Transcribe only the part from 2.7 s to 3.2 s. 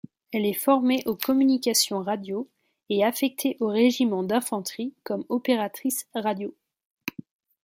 et